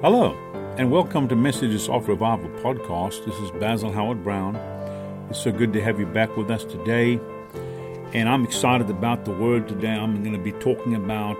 Hello, 0.00 0.30
and 0.78 0.92
welcome 0.92 1.26
to 1.26 1.34
Messages 1.34 1.88
of 1.88 2.06
Revival 2.06 2.48
podcast. 2.60 3.24
This 3.24 3.34
is 3.40 3.50
Basil 3.58 3.90
Howard 3.90 4.22
Browne. 4.22 4.54
It's 5.28 5.42
so 5.42 5.50
good 5.50 5.72
to 5.72 5.82
have 5.82 5.98
you 5.98 6.06
back 6.06 6.36
with 6.36 6.52
us 6.52 6.62
today. 6.62 7.18
And 8.12 8.28
I'm 8.28 8.44
excited 8.44 8.90
about 8.90 9.24
the 9.24 9.32
word 9.32 9.66
today. 9.66 9.88
I'm 9.90 10.22
going 10.22 10.36
to 10.36 10.38
be 10.38 10.52
talking 10.52 10.94
about 10.94 11.36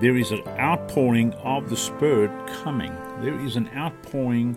there 0.00 0.16
is 0.16 0.30
an 0.30 0.46
outpouring 0.50 1.32
of 1.42 1.68
the 1.68 1.76
Spirit 1.76 2.30
coming. 2.62 2.96
There 3.22 3.40
is 3.40 3.56
an 3.56 3.68
outpouring 3.74 4.56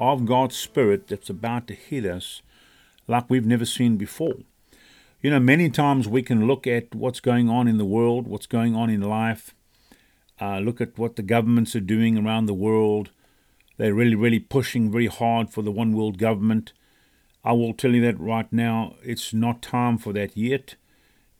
of 0.00 0.24
God's 0.24 0.56
Spirit 0.56 1.06
that's 1.08 1.28
about 1.28 1.66
to 1.66 1.74
hit 1.74 2.06
us 2.06 2.40
like 3.06 3.28
we've 3.28 3.44
never 3.44 3.66
seen 3.66 3.98
before. 3.98 4.38
You 5.20 5.28
know, 5.28 5.38
many 5.38 5.68
times 5.68 6.08
we 6.08 6.22
can 6.22 6.46
look 6.46 6.66
at 6.66 6.94
what's 6.94 7.20
going 7.20 7.50
on 7.50 7.68
in 7.68 7.76
the 7.76 7.84
world, 7.84 8.26
what's 8.26 8.46
going 8.46 8.74
on 8.74 8.88
in 8.88 9.02
life, 9.02 9.54
uh, 10.40 10.58
look 10.58 10.80
at 10.80 10.98
what 10.98 11.16
the 11.16 11.22
governments 11.22 11.76
are 11.76 11.80
doing 11.80 12.16
around 12.16 12.46
the 12.46 12.54
world. 12.54 13.10
They're 13.76 13.94
really, 13.94 14.14
really 14.14 14.38
pushing 14.38 14.90
very 14.90 15.06
hard 15.06 15.50
for 15.50 15.62
the 15.62 15.70
one 15.70 15.92
world 15.92 16.18
government. 16.18 16.72
I 17.44 17.52
will 17.52 17.72
tell 17.72 17.92
you 17.92 18.02
that 18.02 18.20
right 18.20 18.50
now, 18.52 18.96
it's 19.02 19.32
not 19.32 19.62
time 19.62 19.98
for 19.98 20.12
that 20.12 20.36
yet, 20.36 20.76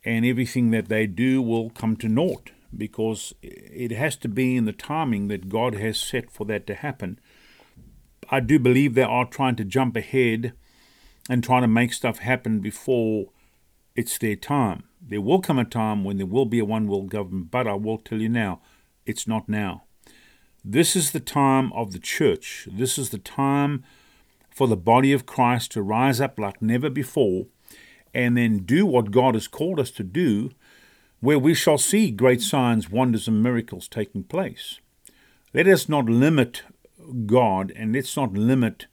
and 0.04 0.24
everything 0.24 0.70
that 0.70 0.88
they 0.88 1.06
do 1.06 1.42
will 1.42 1.70
come 1.70 1.96
to 1.96 2.08
naught 2.08 2.50
because 2.76 3.34
it 3.42 3.90
has 3.90 4.16
to 4.16 4.28
be 4.28 4.56
in 4.56 4.64
the 4.64 4.72
timing 4.72 5.28
that 5.28 5.48
God 5.48 5.74
has 5.74 5.98
set 5.98 6.30
for 6.30 6.44
that 6.46 6.66
to 6.68 6.74
happen. 6.74 7.18
I 8.30 8.40
do 8.40 8.58
believe 8.58 8.94
they 8.94 9.02
are 9.02 9.26
trying 9.26 9.56
to 9.56 9.64
jump 9.64 9.96
ahead 9.96 10.52
and 11.28 11.42
trying 11.42 11.62
to 11.62 11.68
make 11.68 11.92
stuff 11.92 12.18
happen 12.18 12.60
before 12.60 13.26
it's 13.96 14.18
their 14.18 14.36
time. 14.36 14.84
There 15.02 15.20
will 15.20 15.40
come 15.40 15.58
a 15.58 15.64
time 15.64 16.04
when 16.04 16.16
there 16.16 16.26
will 16.26 16.46
be 16.46 16.60
a 16.60 16.64
one 16.64 16.86
world 16.86 17.10
government, 17.10 17.50
but 17.50 17.66
I 17.66 17.74
will 17.74 17.98
tell 17.98 18.20
you 18.20 18.28
now, 18.28 18.60
it's 19.10 19.26
not 19.26 19.48
now. 19.48 19.82
This 20.64 20.96
is 20.96 21.10
the 21.10 21.20
time 21.20 21.72
of 21.72 21.92
the 21.92 21.98
church. 21.98 22.68
This 22.70 22.98
is 22.98 23.10
the 23.10 23.18
time 23.18 23.84
for 24.50 24.66
the 24.66 24.76
body 24.76 25.12
of 25.12 25.26
Christ 25.26 25.72
to 25.72 25.82
rise 25.82 26.20
up 26.20 26.38
like 26.38 26.60
never 26.60 26.90
before 26.90 27.46
and 28.12 28.36
then 28.36 28.58
do 28.58 28.84
what 28.84 29.10
God 29.10 29.34
has 29.34 29.48
called 29.48 29.78
us 29.78 29.90
to 29.92 30.02
do, 30.02 30.50
where 31.20 31.38
we 31.38 31.54
shall 31.54 31.78
see 31.78 32.10
great 32.10 32.42
signs, 32.42 32.90
wonders, 32.90 33.28
and 33.28 33.42
miracles 33.42 33.88
taking 33.88 34.24
place. 34.24 34.80
Let 35.54 35.66
us 35.66 35.88
not 35.88 36.06
limit 36.06 36.62
God 37.26 37.72
and 37.74 37.92
let's 37.92 38.16
not 38.16 38.32
limit 38.32 38.86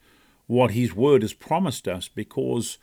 what 0.45 0.71
His 0.71 0.93
Word 0.93 1.21
has 1.21 1.33
promised 1.33 1.87
us 1.87 2.07
because 2.07 2.77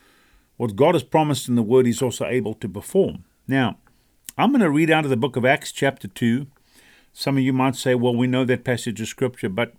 what 0.56 0.76
God 0.76 0.94
has 0.94 1.02
promised 1.02 1.48
in 1.48 1.54
the 1.54 1.62
Word 1.62 1.86
He's 1.86 2.02
also 2.02 2.26
able 2.26 2.54
to 2.54 2.68
perform. 2.68 3.24
Now, 3.48 3.78
I'm 4.36 4.50
going 4.50 4.60
to 4.60 4.70
read 4.70 4.90
out 4.90 5.04
of 5.04 5.10
the 5.10 5.16
book 5.16 5.36
of 5.36 5.44
Acts, 5.44 5.72
chapter 5.72 6.08
2. 6.08 6.46
Some 7.16 7.38
of 7.38 7.44
you 7.44 7.52
might 7.52 7.76
say, 7.76 7.94
well, 7.94 8.14
we 8.14 8.26
know 8.26 8.44
that 8.44 8.64
passage 8.64 9.00
of 9.00 9.06
Scripture, 9.06 9.48
but 9.48 9.72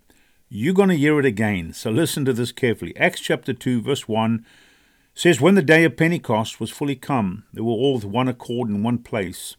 you're 0.48 0.72
going 0.72 0.88
to 0.88 0.96
hear 0.96 1.20
it 1.20 1.26
again. 1.26 1.74
So 1.74 1.90
listen 1.90 2.24
to 2.24 2.32
this 2.32 2.50
carefully. 2.50 2.96
Acts 2.96 3.20
chapter 3.20 3.52
2, 3.52 3.82
verse 3.82 4.08
1 4.08 4.44
says, 5.14 5.38
When 5.38 5.54
the 5.54 5.60
day 5.60 5.84
of 5.84 5.98
Pentecost 5.98 6.58
was 6.58 6.70
fully 6.70 6.96
come, 6.96 7.44
they 7.52 7.60
were 7.60 7.72
all 7.72 7.96
with 7.96 8.06
one 8.06 8.26
accord 8.26 8.70
in 8.70 8.82
one 8.82 8.98
place. 8.98 9.54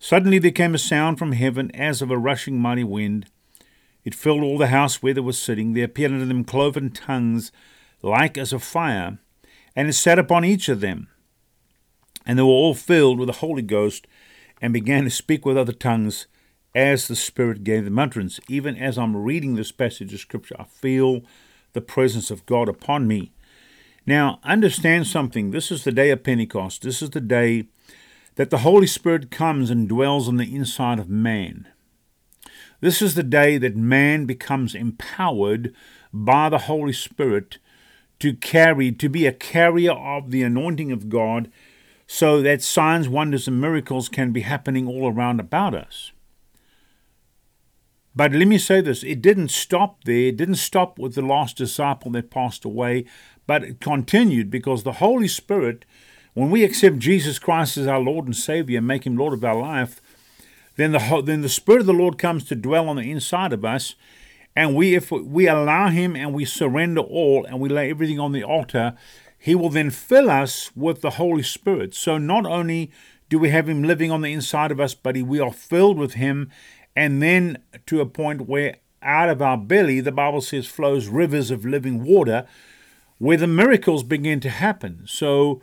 Suddenly 0.00 0.40
there 0.40 0.50
came 0.50 0.74
a 0.74 0.78
sound 0.78 1.20
from 1.20 1.30
heaven 1.30 1.70
as 1.70 2.02
of 2.02 2.10
a 2.10 2.18
rushing 2.18 2.58
mighty 2.58 2.82
wind. 2.82 3.26
It 4.02 4.16
filled 4.16 4.42
all 4.42 4.58
the 4.58 4.66
house 4.66 5.00
where 5.00 5.14
they 5.14 5.20
were 5.20 5.32
sitting. 5.32 5.74
There 5.74 5.84
appeared 5.84 6.10
unto 6.10 6.26
them 6.26 6.42
cloven 6.42 6.90
tongues 6.90 7.52
like 8.02 8.36
as 8.36 8.52
of 8.52 8.64
fire, 8.64 9.18
and 9.76 9.88
it 9.88 9.92
sat 9.92 10.18
upon 10.18 10.44
each 10.44 10.68
of 10.68 10.80
them. 10.80 11.06
And 12.26 12.40
they 12.40 12.42
were 12.42 12.48
all 12.48 12.74
filled 12.74 13.20
with 13.20 13.28
the 13.28 13.34
Holy 13.34 13.62
Ghost, 13.62 14.08
and 14.60 14.72
began 14.72 15.04
to 15.04 15.10
speak 15.10 15.46
with 15.46 15.56
other 15.56 15.72
tongues 15.72 16.26
as 16.74 17.08
the 17.08 17.16
Spirit 17.16 17.64
gave 17.64 17.84
them 17.84 17.98
utterance. 17.98 18.40
Even 18.48 18.76
as 18.76 18.98
I'm 18.98 19.16
reading 19.16 19.54
this 19.54 19.72
passage 19.72 20.12
of 20.14 20.20
Scripture, 20.20 20.56
I 20.58 20.64
feel 20.64 21.22
the 21.72 21.80
presence 21.80 22.30
of 22.30 22.46
God 22.46 22.68
upon 22.68 23.06
me. 23.06 23.32
Now, 24.06 24.40
understand 24.42 25.06
something. 25.06 25.50
This 25.50 25.70
is 25.70 25.84
the 25.84 25.92
day 25.92 26.10
of 26.10 26.24
Pentecost. 26.24 26.82
This 26.82 27.02
is 27.02 27.10
the 27.10 27.20
day 27.20 27.66
that 28.34 28.50
the 28.50 28.58
Holy 28.58 28.86
Spirit 28.86 29.30
comes 29.30 29.70
and 29.70 29.88
dwells 29.88 30.28
on 30.28 30.38
the 30.38 30.54
inside 30.54 30.98
of 30.98 31.08
man. 31.08 31.68
This 32.80 33.00
is 33.00 33.14
the 33.14 33.22
day 33.22 33.58
that 33.58 33.76
man 33.76 34.26
becomes 34.26 34.74
empowered 34.74 35.72
by 36.12 36.48
the 36.48 36.58
Holy 36.58 36.92
Spirit 36.92 37.58
to 38.18 38.34
carry, 38.34 38.90
to 38.92 39.08
be 39.08 39.26
a 39.26 39.32
carrier 39.32 39.92
of 39.92 40.30
the 40.30 40.42
anointing 40.42 40.90
of 40.90 41.08
God, 41.08 41.50
so 42.06 42.42
that 42.42 42.62
signs, 42.62 43.08
wonders, 43.08 43.46
and 43.46 43.60
miracles 43.60 44.08
can 44.08 44.32
be 44.32 44.40
happening 44.40 44.88
all 44.88 45.10
around 45.10 45.38
about 45.38 45.74
us. 45.74 46.12
But 48.14 48.32
let 48.32 48.46
me 48.46 48.58
say 48.58 48.80
this 48.80 49.02
it 49.02 49.22
didn't 49.22 49.50
stop 49.50 50.04
there, 50.04 50.28
it 50.28 50.36
didn't 50.36 50.56
stop 50.56 50.98
with 50.98 51.14
the 51.14 51.22
last 51.22 51.56
disciple 51.56 52.10
that 52.12 52.30
passed 52.30 52.64
away, 52.64 53.04
but 53.46 53.64
it 53.64 53.80
continued 53.80 54.50
because 54.50 54.82
the 54.82 54.92
Holy 54.92 55.28
Spirit, 55.28 55.84
when 56.34 56.50
we 56.50 56.64
accept 56.64 56.98
Jesus 56.98 57.38
Christ 57.38 57.76
as 57.76 57.86
our 57.86 58.00
Lord 58.00 58.26
and 58.26 58.36
Savior 58.36 58.78
and 58.78 58.86
make 58.86 59.06
Him 59.06 59.16
Lord 59.16 59.32
of 59.32 59.44
our 59.44 59.58
life, 59.58 60.00
then 60.76 60.92
the, 60.92 61.22
then 61.24 61.42
the 61.42 61.48
Spirit 61.48 61.80
of 61.80 61.86
the 61.86 61.92
Lord 61.92 62.18
comes 62.18 62.44
to 62.44 62.54
dwell 62.54 62.88
on 62.88 62.96
the 62.96 63.10
inside 63.10 63.52
of 63.52 63.64
us. 63.64 63.94
And 64.54 64.74
we, 64.74 64.94
if 64.94 65.10
we 65.10 65.48
allow 65.48 65.88
Him 65.88 66.14
and 66.14 66.34
we 66.34 66.44
surrender 66.44 67.00
all 67.00 67.44
and 67.46 67.60
we 67.60 67.68
lay 67.68 67.88
everything 67.90 68.20
on 68.20 68.32
the 68.32 68.44
altar, 68.44 68.94
He 69.38 69.54
will 69.54 69.70
then 69.70 69.90
fill 69.90 70.30
us 70.30 70.70
with 70.76 71.00
the 71.00 71.10
Holy 71.10 71.42
Spirit. 71.42 71.94
So 71.94 72.18
not 72.18 72.44
only 72.44 72.90
do 73.30 73.38
we 73.38 73.48
have 73.48 73.68
Him 73.68 73.82
living 73.82 74.10
on 74.10 74.20
the 74.20 74.32
inside 74.32 74.70
of 74.70 74.80
us, 74.80 74.94
but 74.94 75.16
we 75.16 75.40
are 75.40 75.52
filled 75.52 75.96
with 75.96 76.14
Him 76.14 76.50
and 76.94 77.22
then 77.22 77.62
to 77.86 78.00
a 78.00 78.06
point 78.06 78.48
where 78.48 78.76
out 79.02 79.28
of 79.28 79.42
our 79.42 79.56
belly, 79.56 80.00
the 80.00 80.12
Bible 80.12 80.40
says, 80.40 80.66
flows 80.66 81.08
rivers 81.08 81.50
of 81.50 81.64
living 81.64 82.04
water, 82.04 82.46
where 83.18 83.36
the 83.36 83.46
miracles 83.46 84.02
begin 84.02 84.40
to 84.40 84.50
happen. 84.50 85.02
So 85.06 85.60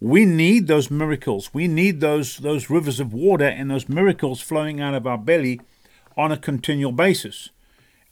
we 0.00 0.24
need 0.24 0.66
those 0.66 0.90
miracles. 0.90 1.54
We 1.54 1.68
need 1.68 2.00
those 2.00 2.38
those 2.38 2.68
rivers 2.68 2.98
of 2.98 3.12
water 3.12 3.46
and 3.46 3.70
those 3.70 3.88
miracles 3.88 4.40
flowing 4.40 4.80
out 4.80 4.94
of 4.94 5.06
our 5.06 5.18
belly 5.18 5.60
on 6.16 6.32
a 6.32 6.36
continual 6.36 6.92
basis. 6.92 7.50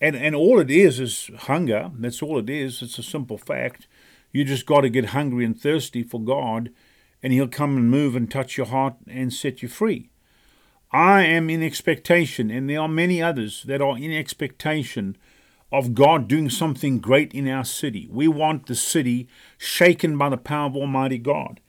And 0.01 0.15
and 0.15 0.35
all 0.35 0.61
it 0.61 0.71
is 0.71 1.01
is 1.01 1.31
hunger. 1.37 1.91
That's 1.99 2.23
all 2.23 2.39
it 2.39 2.49
is. 2.49 2.81
It's 2.83 2.99
a 2.99 3.03
simple 3.03 3.39
fact. 3.39 3.89
You 4.33 4.45
just 4.45 4.67
got 4.67 4.83
to 4.83 4.89
get 4.89 5.07
hungry 5.07 5.45
and 5.45 5.61
thirsty 5.61 6.05
for 6.05 6.21
God, 6.21 6.71
and 7.23 7.33
He'll 7.33 7.49
come 7.49 7.77
and 7.77 7.91
move 7.91 8.15
and 8.15 8.31
touch 8.31 8.57
your 8.57 8.67
heart 8.67 8.95
and 9.09 9.33
set 9.33 9.61
you 9.61 9.69
free. 9.69 10.10
I 10.93 11.23
am 11.23 11.49
in 11.49 11.63
expectation, 11.63 12.51
and 12.51 12.69
there 12.69 12.81
are 12.81 12.89
many 12.89 13.23
others 13.23 13.63
that 13.65 13.81
are 13.81 13.97
in 13.97 14.13
expectation 14.13 15.17
of 15.71 15.95
God 15.95 16.27
doing 16.27 16.51
something 16.51 16.99
great 16.99 17.33
in 17.33 17.47
our 17.49 17.65
city. 17.65 18.09
We 18.11 18.27
want 18.27 18.67
the 18.67 18.75
city 18.75 19.29
shaken 19.57 20.19
by 20.19 20.31
the 20.31 20.37
power 20.37 20.67
of 20.67 20.77
Almighty 20.77 21.19
God. 21.19 21.61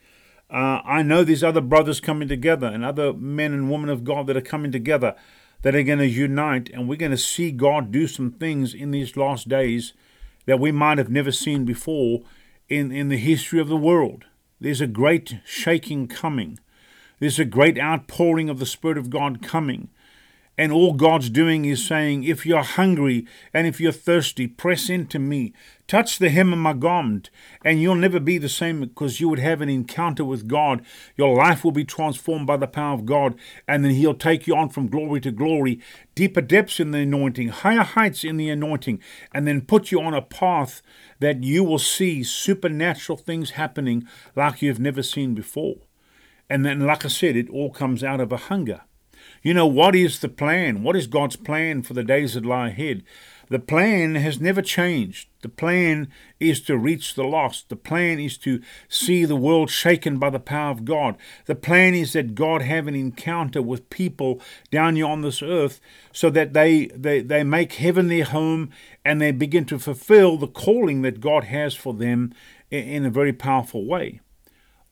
Uh, 0.49 0.81
I 0.83 1.03
know 1.03 1.23
there's 1.23 1.43
other 1.43 1.61
brothers 1.61 1.99
coming 1.99 2.27
together 2.27 2.67
and 2.67 2.83
other 2.83 3.13
men 3.13 3.53
and 3.53 3.69
women 3.69 3.89
of 3.89 4.03
God 4.03 4.27
that 4.27 4.35
are 4.35 4.41
coming 4.41 4.71
together 4.71 5.15
that 5.61 5.75
are 5.75 5.83
going 5.83 5.99
to 5.99 6.07
unite, 6.07 6.71
and 6.73 6.89
we're 6.89 6.95
going 6.95 7.11
to 7.11 7.17
see 7.17 7.51
God 7.51 7.91
do 7.91 8.07
some 8.07 8.31
things 8.31 8.73
in 8.73 8.89
these 8.89 9.15
last 9.15 9.47
days 9.47 9.93
that 10.47 10.59
we 10.59 10.71
might 10.71 10.97
have 10.97 11.09
never 11.09 11.31
seen 11.31 11.65
before 11.65 12.21
in, 12.67 12.91
in 12.91 13.09
the 13.09 13.17
history 13.17 13.59
of 13.59 13.67
the 13.67 13.77
world. 13.77 14.25
There's 14.59 14.81
a 14.81 14.87
great 14.87 15.35
shaking 15.45 16.07
coming. 16.07 16.59
There's 17.21 17.37
a 17.37 17.45
great 17.45 17.77
outpouring 17.77 18.49
of 18.49 18.57
the 18.57 18.65
Spirit 18.65 18.97
of 18.97 19.11
God 19.11 19.43
coming. 19.43 19.89
And 20.57 20.71
all 20.71 20.93
God's 20.93 21.29
doing 21.29 21.65
is 21.65 21.85
saying, 21.85 22.23
if 22.23 22.47
you're 22.47 22.63
hungry 22.63 23.27
and 23.53 23.67
if 23.67 23.79
you're 23.79 23.91
thirsty, 23.91 24.47
press 24.47 24.89
into 24.89 25.19
me. 25.19 25.53
Touch 25.87 26.17
the 26.17 26.31
hem 26.31 26.51
of 26.51 26.57
my 26.57 26.73
garment, 26.73 27.29
and 27.63 27.79
you'll 27.79 27.93
never 27.93 28.19
be 28.19 28.39
the 28.39 28.49
same 28.49 28.79
because 28.79 29.19
you 29.19 29.29
would 29.29 29.37
have 29.37 29.61
an 29.61 29.69
encounter 29.69 30.25
with 30.25 30.47
God. 30.47 30.83
Your 31.15 31.35
life 31.35 31.63
will 31.63 31.71
be 31.71 31.85
transformed 31.85 32.47
by 32.47 32.57
the 32.57 32.65
power 32.65 32.95
of 32.95 33.05
God, 33.05 33.35
and 33.67 33.85
then 33.85 33.91
He'll 33.91 34.15
take 34.15 34.47
you 34.47 34.55
on 34.55 34.69
from 34.69 34.87
glory 34.87 35.21
to 35.21 35.31
glory, 35.31 35.79
deeper 36.15 36.41
depths 36.41 36.79
in 36.79 36.89
the 36.89 36.99
anointing, 36.99 37.49
higher 37.49 37.83
heights 37.83 38.23
in 38.23 38.37
the 38.37 38.49
anointing, 38.49 38.99
and 39.31 39.47
then 39.47 39.61
put 39.61 39.91
you 39.91 40.01
on 40.01 40.15
a 40.15 40.23
path 40.23 40.81
that 41.19 41.43
you 41.43 41.63
will 41.63 41.77
see 41.77 42.23
supernatural 42.23 43.17
things 43.17 43.51
happening 43.51 44.07
like 44.35 44.63
you've 44.63 44.79
never 44.79 45.03
seen 45.03 45.35
before. 45.35 45.75
And 46.51 46.65
then, 46.65 46.81
like 46.81 47.05
I 47.05 47.07
said, 47.07 47.37
it 47.37 47.49
all 47.49 47.69
comes 47.69 48.03
out 48.03 48.19
of 48.19 48.33
a 48.33 48.35
hunger. 48.51 48.81
You 49.41 49.53
know, 49.53 49.65
what 49.65 49.95
is 49.95 50.19
the 50.19 50.27
plan? 50.27 50.83
What 50.83 50.97
is 50.97 51.07
God's 51.07 51.37
plan 51.37 51.81
for 51.81 51.93
the 51.93 52.03
days 52.03 52.33
that 52.33 52.45
lie 52.45 52.67
ahead? 52.67 53.03
The 53.47 53.57
plan 53.57 54.15
has 54.15 54.41
never 54.41 54.61
changed. 54.61 55.29
The 55.43 55.47
plan 55.47 56.09
is 56.41 56.59
to 56.63 56.77
reach 56.77 57.15
the 57.15 57.23
lost. 57.23 57.69
The 57.69 57.77
plan 57.77 58.19
is 58.19 58.37
to 58.39 58.59
see 58.89 59.23
the 59.23 59.37
world 59.37 59.69
shaken 59.69 60.19
by 60.19 60.29
the 60.29 60.41
power 60.41 60.71
of 60.71 60.83
God. 60.83 61.15
The 61.45 61.55
plan 61.55 61.93
is 61.93 62.11
that 62.13 62.35
God 62.35 62.61
have 62.63 62.85
an 62.85 62.95
encounter 62.95 63.61
with 63.61 63.89
people 63.89 64.41
down 64.71 64.97
here 64.97 65.07
on 65.07 65.21
this 65.21 65.41
earth 65.41 65.79
so 66.11 66.29
that 66.31 66.51
they, 66.51 66.87
they, 66.87 67.21
they 67.21 67.45
make 67.45 67.73
heaven 67.73 68.09
their 68.09 68.25
home 68.25 68.71
and 69.05 69.21
they 69.21 69.31
begin 69.31 69.63
to 69.67 69.79
fulfill 69.79 70.35
the 70.35 70.47
calling 70.47 71.01
that 71.03 71.21
God 71.21 71.45
has 71.45 71.75
for 71.75 71.93
them 71.93 72.33
in, 72.69 72.83
in 72.83 73.05
a 73.05 73.09
very 73.09 73.31
powerful 73.31 73.85
way. 73.85 74.19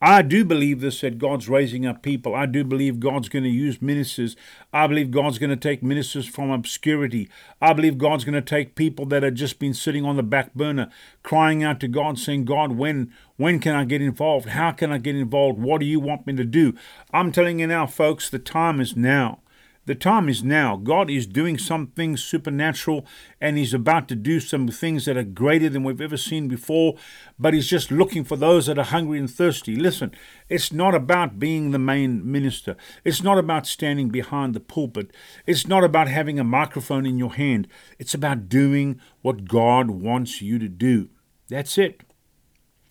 I 0.02 0.22
do 0.22 0.46
believe 0.46 0.80
this 0.80 1.02
that 1.02 1.18
God's 1.18 1.48
raising 1.48 1.84
up 1.84 2.02
people. 2.02 2.34
I 2.34 2.46
do 2.46 2.64
believe 2.64 3.00
God's 3.00 3.28
going 3.28 3.44
to 3.44 3.50
use 3.50 3.82
ministers. 3.82 4.34
I 4.72 4.86
believe 4.86 5.10
God's 5.10 5.38
going 5.38 5.50
to 5.50 5.56
take 5.56 5.82
ministers 5.82 6.26
from 6.26 6.50
obscurity. 6.50 7.28
I 7.60 7.74
believe 7.74 7.98
God's 7.98 8.24
going 8.24 8.34
to 8.34 8.40
take 8.40 8.76
people 8.76 9.04
that 9.06 9.22
have 9.22 9.34
just 9.34 9.58
been 9.58 9.74
sitting 9.74 10.06
on 10.06 10.16
the 10.16 10.22
back 10.22 10.54
burner, 10.54 10.90
crying 11.22 11.62
out 11.62 11.80
to 11.80 11.88
God, 11.88 12.18
saying, 12.18 12.46
God, 12.46 12.72
when 12.72 13.12
when 13.36 13.58
can 13.58 13.74
I 13.74 13.84
get 13.84 14.00
involved? 14.00 14.50
How 14.50 14.70
can 14.70 14.90
I 14.90 14.98
get 14.98 15.16
involved? 15.16 15.58
What 15.58 15.80
do 15.80 15.86
you 15.86 16.00
want 16.00 16.26
me 16.26 16.34
to 16.34 16.44
do? 16.44 16.74
I'm 17.12 17.30
telling 17.30 17.58
you 17.58 17.66
now, 17.66 17.86
folks, 17.86 18.30
the 18.30 18.38
time 18.38 18.80
is 18.80 18.96
now. 18.96 19.40
The 19.90 19.96
time 19.96 20.28
is 20.28 20.44
now. 20.44 20.76
God 20.76 21.10
is 21.10 21.26
doing 21.26 21.58
something 21.58 22.16
supernatural 22.16 23.04
and 23.40 23.58
He's 23.58 23.74
about 23.74 24.06
to 24.06 24.14
do 24.14 24.38
some 24.38 24.68
things 24.68 25.04
that 25.04 25.16
are 25.16 25.24
greater 25.24 25.68
than 25.68 25.82
we've 25.82 26.00
ever 26.00 26.16
seen 26.16 26.46
before, 26.46 26.94
but 27.40 27.54
He's 27.54 27.66
just 27.66 27.90
looking 27.90 28.22
for 28.22 28.36
those 28.36 28.66
that 28.66 28.78
are 28.78 28.84
hungry 28.84 29.18
and 29.18 29.28
thirsty. 29.28 29.74
Listen, 29.74 30.12
it's 30.48 30.72
not 30.72 30.94
about 30.94 31.40
being 31.40 31.72
the 31.72 31.78
main 31.80 32.30
minister, 32.30 32.76
it's 33.02 33.24
not 33.24 33.36
about 33.36 33.66
standing 33.66 34.10
behind 34.10 34.54
the 34.54 34.60
pulpit, 34.60 35.10
it's 35.44 35.66
not 35.66 35.82
about 35.82 36.06
having 36.06 36.38
a 36.38 36.44
microphone 36.44 37.04
in 37.04 37.18
your 37.18 37.34
hand. 37.34 37.66
It's 37.98 38.14
about 38.14 38.48
doing 38.48 39.00
what 39.22 39.48
God 39.48 39.90
wants 39.90 40.40
you 40.40 40.60
to 40.60 40.68
do. 40.68 41.08
That's 41.48 41.76
it. 41.78 42.02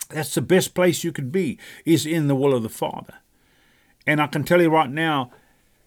That's 0.09 0.35
the 0.35 0.41
best 0.41 0.73
place 0.73 1.05
you 1.05 1.13
could 1.13 1.31
be, 1.31 1.59
is 1.85 2.05
in 2.05 2.27
the 2.27 2.35
will 2.35 2.53
of 2.53 2.63
the 2.63 2.67
Father. 2.67 3.19
And 4.05 4.21
I 4.21 4.27
can 4.27 4.43
tell 4.43 4.61
you 4.61 4.69
right 4.69 4.89
now, 4.89 5.31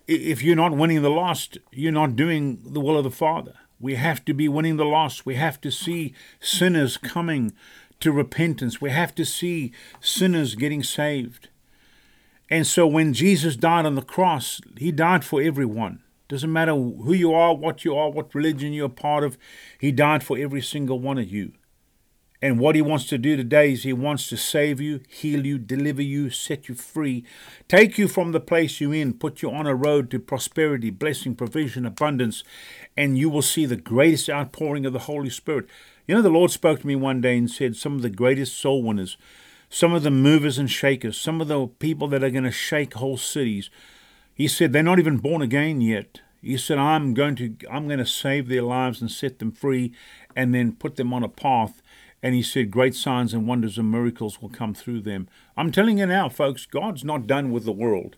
if 0.07 0.43
you're 0.43 0.57
not 0.57 0.77
winning 0.77 1.03
the 1.03 1.11
lost, 1.11 1.59
you're 1.71 1.93
not 1.93 2.17
doing 2.17 2.59
the 2.65 2.81
will 2.81 2.97
of 2.97 3.05
the 3.05 3.11
Father. 3.11 3.55
We 3.81 3.95
have 3.97 4.25
to 4.27 4.35
be 4.35 4.49
winning 4.49 4.77
the 4.77 4.85
lost. 4.85 5.27
We 5.27 5.35
have 5.37 5.61
to 5.63 5.71
see 5.71 6.15
sinners 6.41 6.97
coming 6.97 7.53
to 8.01 8.13
repentance. 8.13 8.81
We 8.81 8.91
have 8.91 9.15
to 9.17 9.25
see 9.25 9.73
sinners 10.01 10.55
getting 10.55 10.83
saved. 10.83 11.49
And 12.51 12.67
so 12.67 12.87
when 12.87 13.13
Jesus 13.13 13.57
died 13.57 13.87
on 13.87 13.95
the 13.95 14.03
cross, 14.03 14.61
he 14.77 14.93
died 14.93 15.25
for 15.25 15.41
everyone. 15.41 16.03
Doesn't 16.29 16.53
matter 16.53 16.75
who 16.75 17.13
you 17.13 17.35
are, 17.35 17.55
what 17.55 17.85
you 17.85 17.97
are, 17.97 18.11
what 18.11 18.35
religion 18.35 18.73
you're 18.73 18.89
part 18.89 19.25
of, 19.25 19.37
he 19.79 19.93
died 19.93 20.23
for 20.23 20.39
every 20.39 20.63
single 20.63 20.99
one 20.99 21.19
of 21.19 21.31
you. 21.31 21.53
And 22.43 22.59
what 22.59 22.75
he 22.75 22.83
wants 22.83 23.07
to 23.07 23.19
do 23.19 23.37
today 23.37 23.73
is 23.73 23.85
he 23.85 23.93
wants 23.93 24.29
to 24.29 24.37
save 24.37 24.81
you, 24.81 25.01
heal 25.09 25.47
you, 25.47 25.59
deliver 25.59 26.03
you, 26.03 26.29
set 26.29 26.69
you 26.69 26.75
free, 26.75 27.25
take 27.69 27.97
you 27.97 28.09
from 28.09 28.33
the 28.33 28.41
place 28.41 28.81
you're 28.81 28.95
in, 28.95 29.15
put 29.15 29.43
you 29.43 29.51
on 29.53 29.69
a 29.69 29.77
road 29.77 30.11
to 30.11 30.19
prosperity, 30.19 30.91
blessing, 30.91 31.37
provision, 31.37 31.87
abundance, 31.87 32.43
and 32.97 33.17
you 33.17 33.31
will 33.31 33.43
see 33.43 33.65
the 33.65 33.77
greatest 33.77 34.29
outpouring 34.29 34.85
of 34.85 34.93
the 34.93 34.99
Holy 35.01 35.31
Spirit. 35.31 35.67
You 36.09 36.17
know, 36.17 36.23
the 36.23 36.31
Lord 36.31 36.51
spoke 36.51 36.81
to 36.81 36.87
me 36.87 36.97
one 36.97 37.21
day 37.21 37.39
and 37.39 37.49
said, 37.49 37.77
Some 37.77 37.95
of 37.95 38.03
the 38.03 38.11
greatest 38.11 38.59
soul 38.59 38.83
winners, 38.83 39.17
some 39.71 39.95
of 39.95 40.03
the 40.03 40.11
movers 40.11 40.59
and 40.59 40.69
shakers, 40.69 41.17
some 41.17 41.41
of 41.41 41.47
the 41.47 41.69
people 41.69 42.09
that 42.09 42.25
are 42.25 42.31
going 42.31 42.43
to 42.43 42.51
shake 42.51 42.95
whole 42.95 43.17
cities, 43.17 43.71
he 44.35 44.49
said, 44.49 44.73
they're 44.73 44.83
not 44.83 44.99
even 44.99 45.19
born 45.19 45.43
again 45.43 45.81
yet. 45.81 46.21
He 46.41 46.57
said, 46.57 46.79
I'm 46.79 47.15
going 47.15 47.37
to 47.37 47.55
I'm 47.71 47.87
going 47.87 48.01
to 48.01 48.07
save 48.07 48.49
their 48.49 48.63
lives 48.63 49.01
and 49.01 49.11
set 49.11 49.39
them 49.39 49.53
free 49.53 49.93
and 50.35 50.55
then 50.55 50.73
put 50.73 50.97
them 50.97 51.13
on 51.13 51.23
a 51.23 51.29
path 51.29 51.82
and 52.23 52.35
he 52.35 52.43
said, 52.43 52.71
Great 52.71 52.95
signs 52.95 53.35
and 53.35 53.47
wonders 53.47 53.77
and 53.77 53.91
miracles 53.91 54.41
will 54.41 54.49
come 54.49 54.75
through 54.75 55.01
them. 55.01 55.29
I'm 55.57 55.73
telling 55.73 55.99
you 55.99 56.07
now, 56.07 56.29
folks, 56.29 56.67
God's 56.67 57.05
not 57.05 57.27
done 57.27 57.51
with 57.51 57.65
the 57.65 57.73
world. 57.73 58.17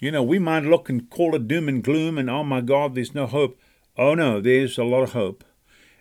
You 0.00 0.10
know, 0.10 0.22
we 0.22 0.38
might 0.38 0.62
look 0.62 0.88
and 0.88 1.10
call 1.10 1.34
it 1.34 1.48
doom 1.48 1.68
and 1.68 1.82
gloom 1.82 2.18
and, 2.18 2.30
oh 2.30 2.44
my 2.44 2.60
God, 2.60 2.94
there's 2.94 3.14
no 3.14 3.26
hope. 3.26 3.58
Oh 3.96 4.14
no, 4.14 4.40
there's 4.40 4.78
a 4.78 4.84
lot 4.84 5.02
of 5.02 5.12
hope. 5.12 5.44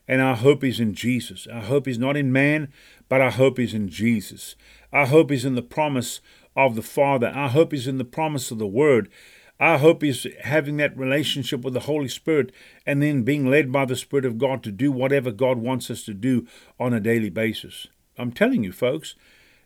And 0.07 0.21
our 0.21 0.35
hope 0.35 0.63
is 0.63 0.79
in 0.79 0.93
Jesus. 0.93 1.47
Our 1.47 1.63
hope 1.63 1.87
is 1.87 1.97
not 1.97 2.15
in 2.15 2.31
man, 2.31 2.71
but 3.09 3.19
our 3.19 3.31
hope 3.31 3.59
is 3.59 3.73
in 3.73 3.89
Jesus. 3.89 4.55
Our 4.93 5.07
hope 5.07 5.31
is 5.31 5.43
in 5.43 5.55
the 5.55 5.61
promise 5.61 6.21
of 6.55 6.75
the 6.75 6.81
Father. 6.81 7.27
Our 7.27 7.49
hope 7.49 7.73
is 7.73 7.87
in 7.87 7.97
the 7.97 8.05
promise 8.05 8.51
of 8.51 8.57
the 8.57 8.67
Word. 8.67 9.09
Our 9.59 9.79
hope 9.79 10.03
is 10.03 10.27
having 10.43 10.77
that 10.77 10.97
relationship 10.97 11.61
with 11.61 11.73
the 11.73 11.81
Holy 11.81 12.07
Spirit 12.07 12.51
and 12.85 13.01
then 13.01 13.23
being 13.23 13.49
led 13.49 13.71
by 13.71 13.85
the 13.85 13.95
Spirit 13.95 14.25
of 14.25 14.37
God 14.37 14.63
to 14.63 14.71
do 14.71 14.91
whatever 14.91 15.31
God 15.31 15.57
wants 15.57 15.89
us 15.89 16.03
to 16.03 16.13
do 16.13 16.45
on 16.79 16.93
a 16.93 16.99
daily 16.99 17.31
basis. 17.31 17.87
I'm 18.17 18.31
telling 18.31 18.63
you, 18.63 18.71
folks, 18.71 19.15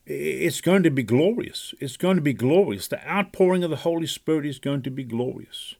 it's 0.06 0.62
going 0.62 0.84
to 0.84 0.92
be 0.92 1.04
glorious. 1.04 1.74
It's 1.80 1.98
going 1.98 2.16
to 2.16 2.22
be 2.22 2.34
glorious. 2.34 2.88
The 2.88 3.06
outpouring 3.08 3.64
of 3.64 3.70
the 3.70 3.78
Holy 3.78 4.08
Spirit 4.08 4.46
is 4.46 4.60
going 4.60 4.82
to 4.84 4.92
be 4.92 5.04
glorious. 5.04 5.76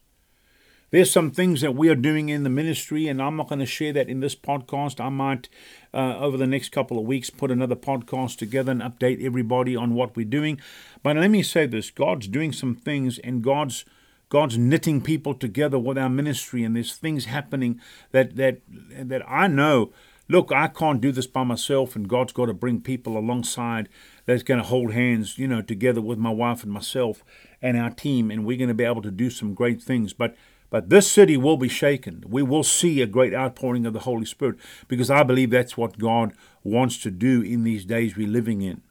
There's 0.92 1.10
some 1.10 1.32
things 1.32 1.62
that 1.62 1.74
we 1.74 1.88
are 1.88 1.96
doing 1.96 2.28
in 2.28 2.44
the 2.44 2.50
ministry, 2.50 3.08
and 3.08 3.22
I'm 3.22 3.38
not 3.38 3.48
going 3.48 3.60
to 3.60 3.66
share 3.66 3.94
that 3.94 4.10
in 4.10 4.20
this 4.20 4.36
podcast. 4.36 5.00
I 5.00 5.08
might, 5.08 5.48
uh, 5.94 6.18
over 6.18 6.36
the 6.36 6.46
next 6.46 6.74
couple 6.74 7.00
of 7.00 7.06
weeks, 7.06 7.30
put 7.30 7.50
another 7.50 7.78
podcast 7.78 8.38
together 8.38 8.74
and 8.74 8.82
update 8.82 9.24
everybody 9.24 9.74
on 9.74 9.94
what 9.94 10.18
we're 10.18 10.26
doing. 10.26 10.60
But 11.02 11.16
let 11.16 11.32
me 11.32 11.44
say 11.44 11.66
this 11.66 11.90
God's 11.90 12.28
doing 12.28 12.52
some 12.52 12.76
things, 12.76 13.20
and 13.20 13.42
God's 13.42 13.86
God's 14.32 14.58
knitting 14.58 15.02
people 15.02 15.34
together 15.34 15.78
with 15.78 15.98
our 15.98 16.08
ministry, 16.08 16.64
and 16.64 16.74
there's 16.74 16.96
things 16.96 17.26
happening 17.26 17.82
that 18.12 18.38
that 18.38 18.62
that 18.90 19.22
I 19.30 19.48
know. 19.48 19.92
Look, 20.30 20.54
I 20.54 20.70
can't 20.70 21.02
do 21.02 21.12
this 21.12 21.28
by 21.28 21.44
myself, 21.44 21.98
and 21.98 22.08
God's 22.08 22.32
got 22.32 22.46
to 22.46 22.54
bring 22.54 22.80
people 22.80 23.18
alongside 23.18 23.90
that's 24.26 24.44
going 24.44 24.62
to 24.62 24.66
hold 24.66 24.94
hands, 24.94 25.38
you 25.38 25.50
know, 25.50 25.62
together 25.62 26.00
with 26.00 26.18
my 26.18 26.30
wife 26.30 26.64
and 26.64 26.72
myself 26.72 27.26
and 27.62 27.76
our 27.76 27.90
team, 27.90 28.32
and 28.32 28.46
we're 28.46 28.58
going 28.58 28.70
to 28.70 28.74
be 28.74 28.86
able 28.86 29.02
to 29.02 29.12
do 29.12 29.30
some 29.30 29.54
great 29.54 29.84
things. 29.84 30.14
But 30.14 30.38
but 30.70 30.90
this 30.90 31.12
city 31.12 31.36
will 31.36 31.58
be 31.58 31.68
shaken. 31.68 32.24
We 32.26 32.42
will 32.42 32.64
see 32.64 33.02
a 33.02 33.08
great 33.08 33.34
outpouring 33.34 33.86
of 33.86 33.92
the 33.92 34.08
Holy 34.12 34.26
Spirit 34.26 34.56
because 34.88 35.12
I 35.12 35.24
believe 35.24 35.50
that's 35.50 35.76
what 35.76 36.00
God 36.00 36.32
wants 36.64 37.00
to 37.00 37.12
do 37.12 37.42
in 37.42 37.66
these 37.66 37.84
days 37.84 38.16
we're 38.16 38.30
living 38.30 38.62
in. 38.62 38.82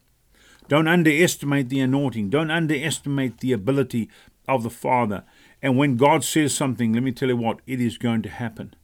Don't 0.71 0.87
underestimate 0.87 1.69
the 1.69 1.81
anointing. 1.81 2.31
Don't 2.31 2.53
underestimate 2.53 3.39
the 3.39 3.53
ability 3.53 4.09
of 4.49 4.63
the 4.63 4.71
Father. 4.71 5.25
And 5.63 5.77
when 5.77 5.97
God 5.97 6.25
says 6.25 6.55
something, 6.55 6.93
let 6.93 7.03
me 7.03 7.13
tell 7.13 7.29
you 7.29 7.37
what, 7.37 7.61
it 7.67 7.81
is 7.81 7.99
going 7.99 8.23
to 8.23 8.29
happen. 8.29 8.75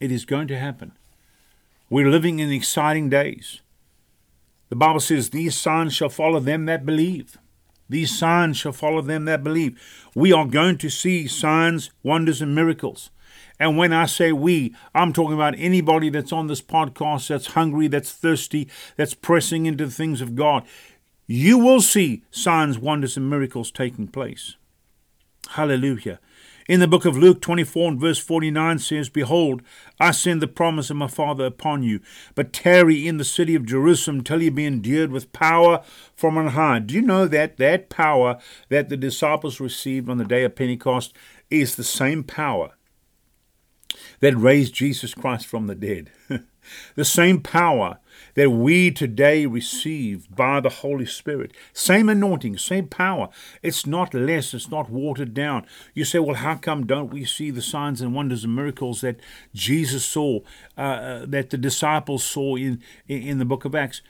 It 0.00 0.10
is 0.10 0.24
going 0.24 0.48
to 0.48 0.58
happen. 0.58 0.92
We're 1.90 2.10
living 2.10 2.38
in 2.38 2.50
exciting 2.50 3.10
days. 3.10 3.60
The 4.68 4.76
Bible 4.76 5.00
says, 5.00 5.30
These 5.30 5.56
signs 5.56 5.94
shall 5.94 6.08
follow 6.08 6.40
them 6.40 6.64
that 6.66 6.86
believe. 6.86 7.36
These 7.88 8.16
signs 8.18 8.56
shall 8.56 8.72
follow 8.72 9.02
them 9.02 9.26
that 9.26 9.44
believe. 9.44 9.78
We 10.14 10.32
are 10.32 10.46
going 10.46 10.78
to 10.78 10.88
see 10.88 11.26
signs, 11.26 11.90
wonders, 12.02 12.40
and 12.40 12.54
miracles. 12.54 13.10
And 13.60 13.76
when 13.76 13.92
I 13.92 14.06
say 14.06 14.32
we, 14.32 14.74
I'm 14.94 15.12
talking 15.12 15.34
about 15.34 15.54
anybody 15.58 16.08
that's 16.08 16.32
on 16.32 16.46
this 16.46 16.62
podcast 16.62 17.28
that's 17.28 17.48
hungry, 17.48 17.86
that's 17.88 18.10
thirsty, 18.10 18.68
that's 18.96 19.14
pressing 19.14 19.66
into 19.66 19.84
the 19.84 19.92
things 19.92 20.20
of 20.20 20.34
God. 20.34 20.64
You 21.26 21.58
will 21.58 21.80
see 21.82 22.24
signs, 22.30 22.78
wonders, 22.78 23.16
and 23.16 23.28
miracles 23.28 23.70
taking 23.70 24.08
place. 24.08 24.56
Hallelujah. 25.50 26.18
In 26.68 26.78
the 26.78 26.86
book 26.86 27.04
of 27.04 27.18
Luke 27.18 27.40
24 27.40 27.90
and 27.90 28.00
verse 28.00 28.18
49 28.18 28.78
says, 28.78 29.08
Behold, 29.08 29.62
I 29.98 30.12
send 30.12 30.40
the 30.40 30.46
promise 30.46 30.90
of 30.90 30.96
my 30.96 31.08
Father 31.08 31.44
upon 31.44 31.82
you, 31.82 32.00
but 32.34 32.52
tarry 32.52 33.06
in 33.06 33.16
the 33.16 33.24
city 33.24 33.56
of 33.56 33.66
Jerusalem 33.66 34.22
till 34.22 34.40
you 34.40 34.52
be 34.52 34.64
endued 34.64 35.10
with 35.10 35.32
power 35.32 35.82
from 36.14 36.38
on 36.38 36.48
high. 36.48 36.78
Do 36.78 36.94
you 36.94 37.02
know 37.02 37.26
that 37.26 37.56
that 37.56 37.90
power 37.90 38.38
that 38.68 38.88
the 38.88 38.96
disciples 38.96 39.58
received 39.58 40.08
on 40.08 40.18
the 40.18 40.24
day 40.24 40.44
of 40.44 40.54
Pentecost 40.54 41.12
is 41.50 41.74
the 41.74 41.84
same 41.84 42.22
power 42.22 42.70
that 44.20 44.36
raised 44.36 44.74
Jesus 44.74 45.14
Christ 45.14 45.46
from 45.46 45.66
the 45.66 45.74
dead? 45.74 46.12
the 46.94 47.04
same 47.04 47.40
power 47.40 47.98
that 48.34 48.50
we 48.50 48.90
today 48.90 49.46
receive 49.46 50.34
by 50.34 50.60
the 50.60 50.68
Holy 50.68 51.06
Spirit. 51.06 51.52
Same 51.72 52.08
anointing, 52.08 52.58
same 52.58 52.88
power. 52.88 53.28
It's 53.62 53.86
not 53.86 54.14
less, 54.14 54.54
it's 54.54 54.70
not 54.70 54.90
watered 54.90 55.34
down. 55.34 55.66
You 55.94 56.04
say, 56.04 56.18
well, 56.18 56.36
how 56.36 56.56
come 56.56 56.86
don't 56.86 57.12
we 57.12 57.24
see 57.24 57.50
the 57.50 57.62
signs 57.62 58.00
and 58.00 58.14
wonders 58.14 58.44
and 58.44 58.54
miracles 58.54 59.00
that 59.02 59.20
Jesus 59.54 60.04
saw, 60.04 60.40
uh, 60.76 60.80
uh 60.80 61.26
that 61.26 61.50
the 61.50 61.58
disciples 61.58 62.24
saw 62.24 62.56
in, 62.56 62.82
in 63.08 63.38
the 63.38 63.44
book 63.44 63.64
of 63.64 63.74
Acts? 63.74 64.02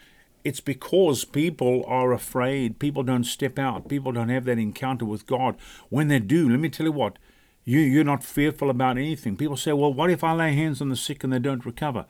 It's 0.44 0.60
because 0.60 1.24
people 1.24 1.84
are 1.86 2.12
afraid. 2.12 2.78
People 2.78 3.04
don't 3.04 3.24
step 3.24 3.58
out. 3.58 3.88
People 3.88 4.12
don't 4.12 4.28
have 4.28 4.44
that 4.46 4.58
encounter 4.58 5.04
with 5.04 5.26
God. 5.26 5.56
When 5.88 6.08
they 6.08 6.18
do, 6.18 6.48
let 6.48 6.58
me 6.58 6.68
tell 6.68 6.86
you 6.86 6.92
what, 6.92 7.18
you, 7.64 7.78
you're 7.78 8.02
not 8.02 8.24
fearful 8.24 8.68
about 8.68 8.98
anything. 8.98 9.36
People 9.36 9.56
say, 9.56 9.72
well, 9.72 9.92
what 9.92 10.10
if 10.10 10.24
I 10.24 10.32
lay 10.32 10.52
hands 10.52 10.80
on 10.80 10.88
the 10.88 10.96
sick 10.96 11.22
and 11.22 11.32
they 11.32 11.38
don't 11.38 11.64
recover? 11.64 12.06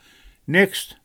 Next, 0.47 0.97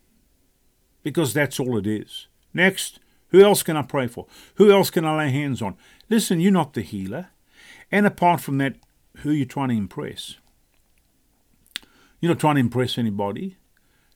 because 1.02 1.34
that's 1.34 1.60
all 1.60 1.76
it 1.78 1.86
is. 1.86 2.26
Next, 2.52 2.98
who 3.28 3.42
else 3.42 3.62
can 3.62 3.76
I 3.76 3.82
pray 3.82 4.06
for? 4.06 4.26
Who 4.54 4.70
else 4.70 4.90
can 4.90 5.04
I 5.04 5.16
lay 5.16 5.30
hands 5.30 5.60
on? 5.62 5.76
Listen, 6.08 6.40
you're 6.40 6.52
not 6.52 6.74
the 6.74 6.82
healer. 6.82 7.28
And 7.90 8.06
apart 8.06 8.40
from 8.40 8.58
that, 8.58 8.76
who 9.18 9.30
are 9.30 9.34
you 9.34 9.46
trying 9.46 9.68
to 9.68 9.76
impress? 9.76 10.36
You're 12.20 12.32
not 12.32 12.40
trying 12.40 12.56
to 12.56 12.60
impress 12.60 12.98
anybody. 12.98 13.56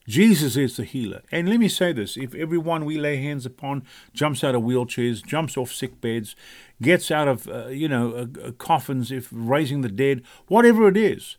Jesus 0.08 0.56
is 0.56 0.76
the 0.76 0.84
healer. 0.84 1.22
And 1.30 1.48
let 1.48 1.60
me 1.60 1.68
say 1.68 1.92
this 1.92 2.16
if 2.16 2.34
everyone 2.34 2.84
we 2.84 2.98
lay 2.98 3.16
hands 3.16 3.46
upon 3.46 3.84
jumps 4.12 4.42
out 4.42 4.54
of 4.54 4.62
wheelchairs, 4.62 5.24
jumps 5.24 5.56
off 5.56 5.72
sick 5.72 6.00
beds, 6.00 6.34
gets 6.80 7.10
out 7.10 7.28
of, 7.28 7.48
uh, 7.48 7.68
you 7.68 7.88
know, 7.88 8.12
uh, 8.12 8.48
uh, 8.48 8.50
coffins, 8.52 9.12
if 9.12 9.28
raising 9.30 9.82
the 9.82 9.88
dead, 9.88 10.22
whatever 10.48 10.88
it 10.88 10.96
is, 10.96 11.36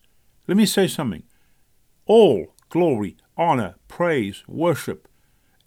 let 0.47 0.55
me 0.55 0.65
say 0.65 0.87
something. 0.87 1.23
All 2.05 2.53
glory, 2.69 3.17
honor, 3.37 3.75
praise, 3.87 4.43
worship, 4.47 5.07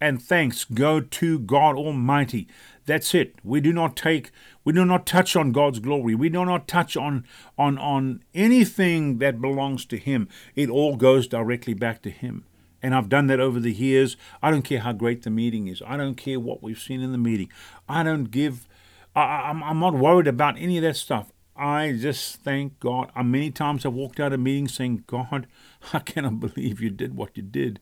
and 0.00 0.22
thanks 0.22 0.64
go 0.64 1.00
to 1.00 1.38
God 1.38 1.76
Almighty. 1.76 2.48
That's 2.84 3.14
it. 3.14 3.34
We 3.42 3.60
do 3.60 3.72
not 3.72 3.96
take 3.96 4.30
we 4.64 4.72
do 4.72 4.84
not 4.84 5.06
touch 5.06 5.36
on 5.36 5.52
God's 5.52 5.78
glory. 5.78 6.14
We 6.14 6.28
do 6.28 6.44
not 6.44 6.68
touch 6.68 6.96
on 6.96 7.24
on 7.58 7.78
on 7.78 8.22
anything 8.34 9.18
that 9.18 9.40
belongs 9.40 9.84
to 9.86 9.96
him. 9.96 10.28
It 10.54 10.68
all 10.68 10.96
goes 10.96 11.26
directly 11.26 11.74
back 11.74 12.02
to 12.02 12.10
him. 12.10 12.44
And 12.82 12.94
I've 12.94 13.08
done 13.08 13.26
that 13.28 13.40
over 13.40 13.58
the 13.58 13.72
years. 13.72 14.16
I 14.42 14.50
don't 14.50 14.62
care 14.62 14.80
how 14.80 14.92
great 14.92 15.22
the 15.22 15.30
meeting 15.30 15.66
is. 15.66 15.82
I 15.84 15.96
don't 15.96 16.14
care 16.14 16.38
what 16.38 16.62
we've 16.62 16.78
seen 16.78 17.00
in 17.00 17.10
the 17.12 17.18
meeting. 17.18 17.48
I 17.88 18.02
don't 18.02 18.30
give 18.30 18.68
I, 19.16 19.48
I'm, 19.48 19.64
I'm 19.64 19.80
not 19.80 19.94
worried 19.94 20.28
about 20.28 20.58
any 20.58 20.76
of 20.76 20.82
that 20.82 20.96
stuff. 20.96 21.32
I 21.56 21.96
just 21.98 22.36
thank 22.36 22.78
God. 22.80 23.10
I, 23.14 23.22
many 23.22 23.50
times 23.50 23.86
I've 23.86 23.94
walked 23.94 24.20
out 24.20 24.34
of 24.34 24.40
meetings 24.40 24.74
saying, 24.74 25.04
God, 25.06 25.46
I 25.92 26.00
cannot 26.00 26.38
believe 26.38 26.80
you 26.80 26.90
did 26.90 27.16
what 27.16 27.36
you 27.36 27.42
did. 27.42 27.80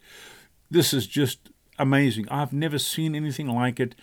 This 0.71 0.95
is 0.95 1.07
just 1.07 1.51
amazing. 1.79 2.29
I've 2.31 2.53
never 2.53 2.79
seen 2.79 3.15
anything 3.15 3.49
like 3.49 3.81
it. 3.81 3.95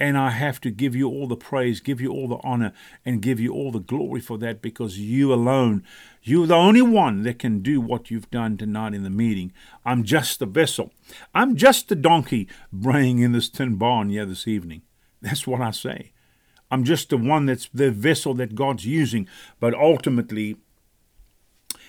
And 0.00 0.18
I 0.18 0.30
have 0.30 0.60
to 0.62 0.72
give 0.72 0.96
you 0.96 1.08
all 1.08 1.28
the 1.28 1.36
praise, 1.36 1.80
give 1.80 2.00
you 2.00 2.10
all 2.10 2.26
the 2.26 2.40
honor, 2.42 2.72
and 3.04 3.22
give 3.22 3.38
you 3.38 3.52
all 3.52 3.70
the 3.70 3.78
glory 3.78 4.20
for 4.20 4.36
that 4.38 4.60
because 4.60 4.98
you 4.98 5.32
alone, 5.32 5.84
you're 6.20 6.48
the 6.48 6.54
only 6.54 6.82
one 6.82 7.22
that 7.22 7.38
can 7.38 7.60
do 7.60 7.80
what 7.80 8.10
you've 8.10 8.30
done 8.30 8.56
tonight 8.56 8.92
in 8.92 9.04
the 9.04 9.10
meeting. 9.10 9.52
I'm 9.84 10.02
just 10.02 10.40
the 10.40 10.46
vessel. 10.46 10.92
I'm 11.32 11.54
just 11.54 11.88
the 11.88 11.94
donkey 11.94 12.48
braying 12.72 13.20
in 13.20 13.30
this 13.30 13.48
tin 13.48 13.76
barn 13.76 14.10
here 14.10 14.26
this 14.26 14.48
evening. 14.48 14.82
That's 15.22 15.46
what 15.46 15.60
I 15.60 15.70
say. 15.70 16.10
I'm 16.72 16.82
just 16.82 17.10
the 17.10 17.16
one 17.16 17.46
that's 17.46 17.68
the 17.72 17.92
vessel 17.92 18.34
that 18.34 18.56
God's 18.56 18.84
using, 18.84 19.28
but 19.60 19.74
ultimately, 19.74 20.56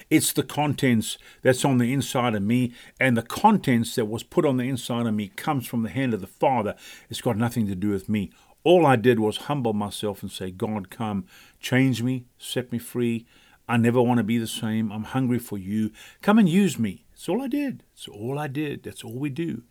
it's 0.09 0.33
the 0.33 0.43
contents 0.43 1.17
that's 1.41 1.65
on 1.65 1.77
the 1.77 1.91
inside 1.91 2.35
of 2.35 2.43
me, 2.43 2.73
and 2.99 3.17
the 3.17 3.23
contents 3.23 3.95
that 3.95 4.05
was 4.05 4.23
put 4.23 4.45
on 4.45 4.57
the 4.57 4.69
inside 4.69 5.07
of 5.07 5.13
me 5.13 5.29
comes 5.29 5.65
from 5.65 5.83
the 5.83 5.89
hand 5.89 6.13
of 6.13 6.21
the 6.21 6.27
Father. 6.27 6.75
It's 7.09 7.21
got 7.21 7.37
nothing 7.37 7.67
to 7.67 7.75
do 7.75 7.89
with 7.89 8.07
me. 8.07 8.31
All 8.63 8.85
I 8.85 8.95
did 8.95 9.19
was 9.19 9.37
humble 9.37 9.73
myself 9.73 10.21
and 10.21 10.31
say, 10.31 10.51
God, 10.51 10.89
come, 10.89 11.25
change 11.59 12.01
me, 12.01 12.25
set 12.37 12.71
me 12.71 12.79
free. 12.79 13.25
I 13.67 13.77
never 13.77 14.01
want 14.01 14.19
to 14.19 14.23
be 14.23 14.37
the 14.37 14.47
same. 14.47 14.91
I'm 14.91 15.05
hungry 15.05 15.39
for 15.39 15.57
you. 15.57 15.91
Come 16.21 16.37
and 16.37 16.47
use 16.47 16.77
me. 16.77 17.05
That's 17.11 17.29
all 17.29 17.41
I 17.41 17.47
did. 17.47 17.83
That's 17.93 18.07
all 18.07 18.37
I 18.37 18.47
did. 18.47 18.83
That's 18.83 19.03
all 19.03 19.17
we 19.17 19.29
do. 19.29 19.63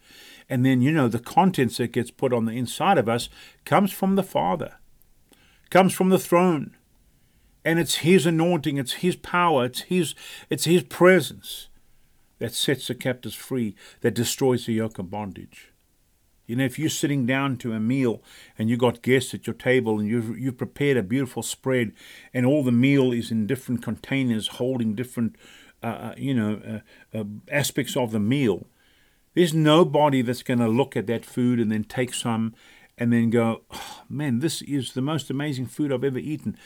And 0.49 0.65
then, 0.65 0.81
you 0.81 0.91
know, 0.91 1.09
the 1.09 1.19
contents 1.19 1.77
that 1.77 1.93
gets 1.93 2.11
put 2.11 2.33
on 2.33 2.45
the 2.45 2.53
inside 2.53 2.99
of 2.99 3.09
us 3.09 3.29
comes 3.65 3.93
from 3.93 4.17
the 4.17 4.23
Father, 4.23 4.77
comes 5.71 5.93
from 5.93 6.11
the 6.11 6.19
throne 6.19 6.77
and 7.65 7.79
it's 7.79 7.97
his 7.97 8.27
anointing, 8.27 8.77
it's 8.77 8.95
his 8.95 9.17
power, 9.17 9.65
it's 9.65 9.83
his 9.83 10.15
it's 10.51 10.65
his 10.65 10.83
presence 10.83 11.69
that 12.39 12.53
sets 12.53 12.89
the 12.89 12.95
captives 12.95 13.35
free, 13.35 13.75
that 14.01 14.15
destroys 14.15 14.67
the 14.67 14.75
yoke 14.75 14.99
of 14.99 15.11
bondage. 15.11 15.73
You 16.47 16.57
know, 16.57 16.65
if 16.65 16.79
you're 16.79 16.91
sitting 16.91 17.25
down 17.25 17.57
to 17.59 17.73
a 17.73 17.81
meal 17.81 18.23
and 18.59 18.69
you 18.69 18.77
got 18.77 19.03
guests 19.03 19.33
at 19.33 19.47
your 19.47 19.55
table 19.55 19.99
and 19.99 20.09
you've, 20.09 20.39
you've 20.39 20.59
prepared 20.59 20.99
a 20.99 21.03
beautiful 21.03 21.43
spread 21.43 21.93
and 22.35 22.45
all 22.45 22.63
the 22.63 22.73
meal 22.73 23.13
is 23.13 23.31
in 23.31 23.47
different 23.47 23.83
containers 23.83 24.49
holding 24.49 24.95
different, 24.95 25.37
uh, 25.83 25.87
uh 25.87 26.15
you 26.19 26.35
know, 26.35 26.83
uh, 27.15 27.19
uh, 27.19 27.25
aspects 27.51 27.97
of 27.97 28.11
the 28.11 28.21
meal, 28.21 28.67
there's 29.35 29.55
nobody 29.55 30.21
that's 30.21 30.43
going 30.43 30.59
to 30.59 30.69
look 30.69 30.97
at 30.97 31.07
that 31.07 31.25
food 31.25 31.59
and 31.59 31.73
then 31.73 31.85
take 31.85 32.13
some 32.13 32.55
and 32.99 33.13
then 33.13 33.31
go, 33.31 33.63
oh, 33.73 34.03
man, 34.09 34.41
this 34.41 34.61
is 34.63 34.93
the 34.93 35.03
most 35.03 35.31
amazing 35.31 35.67
food 35.67 35.93
I've 35.93 36.05
ever 36.05 36.19
eaten. 36.19 36.57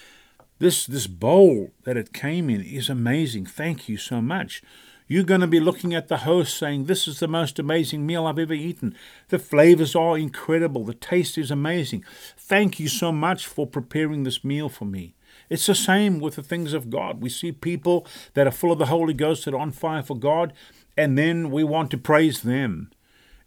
This 0.58 0.86
this 0.86 1.06
bowl 1.06 1.70
that 1.84 1.96
it 1.96 2.12
came 2.12 2.50
in 2.50 2.62
is 2.62 2.88
amazing. 2.88 3.46
Thank 3.46 3.88
you 3.88 3.96
so 3.96 4.20
much. 4.20 4.62
You're 5.06 5.24
going 5.24 5.40
to 5.40 5.46
be 5.46 5.60
looking 5.60 5.94
at 5.94 6.08
the 6.08 6.18
host 6.18 6.58
saying, 6.58 6.84
This 6.84 7.08
is 7.08 7.20
the 7.20 7.28
most 7.28 7.58
amazing 7.58 8.04
meal 8.04 8.26
I've 8.26 8.38
ever 8.38 8.52
eaten. 8.52 8.94
The 9.28 9.38
flavors 9.38 9.94
are 9.94 10.18
incredible. 10.18 10.84
The 10.84 10.94
taste 10.94 11.38
is 11.38 11.50
amazing. 11.50 12.04
Thank 12.36 12.78
you 12.78 12.88
so 12.88 13.10
much 13.10 13.46
for 13.46 13.66
preparing 13.66 14.24
this 14.24 14.44
meal 14.44 14.68
for 14.68 14.84
me. 14.84 15.14
It's 15.48 15.66
the 15.66 15.74
same 15.74 16.18
with 16.18 16.34
the 16.34 16.42
things 16.42 16.74
of 16.74 16.90
God. 16.90 17.22
We 17.22 17.30
see 17.30 17.52
people 17.52 18.06
that 18.34 18.46
are 18.46 18.50
full 18.50 18.72
of 18.72 18.78
the 18.78 18.86
Holy 18.86 19.14
Ghost 19.14 19.44
that 19.44 19.54
are 19.54 19.60
on 19.60 19.70
fire 19.70 20.02
for 20.02 20.18
God, 20.18 20.52
and 20.96 21.16
then 21.16 21.50
we 21.50 21.64
want 21.64 21.90
to 21.92 21.98
praise 21.98 22.42
them 22.42 22.90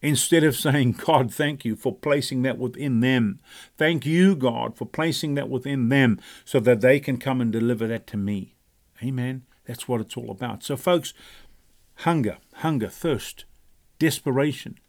instead 0.02 0.44
of 0.44 0.56
saying, 0.56 0.94
God, 0.94 1.34
thank 1.34 1.64
you 1.64 1.76
for 1.76 1.96
placing 1.96 2.42
that 2.44 2.58
within 2.58 3.00
them. 3.00 3.40
Thank 3.78 4.06
you, 4.06 4.36
God, 4.36 4.76
for 4.76 4.86
placing 4.86 5.36
that 5.36 5.50
within 5.50 5.90
them 5.90 6.20
so 6.44 6.60
that 6.60 6.82
they 6.82 7.00
can 7.00 7.18
come 7.18 7.42
and 7.42 7.52
deliver 7.52 7.88
that 7.88 8.08
to 8.08 8.18
me. 8.18 8.56
Amen. 9.04 9.44
That's 9.66 9.88
what 9.88 10.02
it's 10.02 10.18
all 10.18 10.32
about. 10.32 10.64
So, 10.64 10.76
folks, 10.76 11.14
hunger, 11.98 12.38
hunger, 12.56 12.90
thirst, 12.90 13.46
desperation. 14.00 14.80